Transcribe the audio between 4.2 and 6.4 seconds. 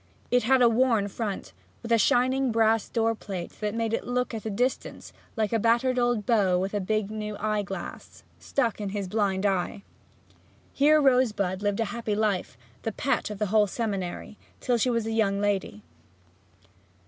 at a distance like a battered old